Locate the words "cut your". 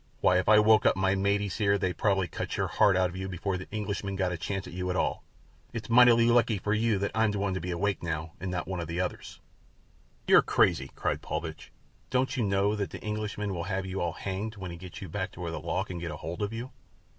2.27-2.65